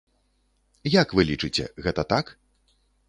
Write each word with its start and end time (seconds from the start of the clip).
Як 1.01 1.13
вы 1.19 1.25
лічыце, 1.31 1.67
гэта 1.89 2.01
так? 2.15 2.25